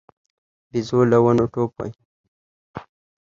بيزو 0.71 0.99
له 1.11 1.17
ونو 1.23 1.45
ټوپ 1.53 1.71
وهي. 1.77 1.93